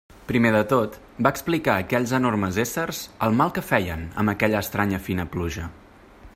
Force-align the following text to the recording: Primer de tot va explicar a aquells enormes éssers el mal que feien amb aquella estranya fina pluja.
Primer 0.29 0.51
de 0.53 0.61
tot 0.69 0.95
va 1.27 1.31
explicar 1.37 1.73
a 1.75 1.83
aquells 1.85 2.13
enormes 2.19 2.57
éssers 2.65 3.03
el 3.27 3.37
mal 3.43 3.55
que 3.59 3.65
feien 3.69 4.09
amb 4.23 4.35
aquella 4.37 4.63
estranya 4.67 5.05
fina 5.11 5.31
pluja. 5.37 5.71